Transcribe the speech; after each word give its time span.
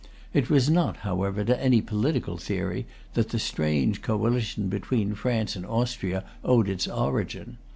It 0.33 0.49
was 0.49 0.67
not, 0.67 0.97
however, 1.05 1.43
to 1.45 1.63
any 1.63 1.79
political 1.79 2.35
theory 2.37 2.87
that 3.13 3.29
the 3.29 3.37
strange 3.37 4.01
coalition 4.01 4.67
between 4.67 5.13
France 5.13 5.55
and 5.55 5.63
Austria 5.63 6.23
owed 6.43 6.67
its 6.67 6.87
origin. 6.87 7.59